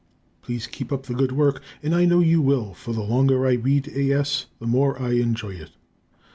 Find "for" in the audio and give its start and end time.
2.73-2.91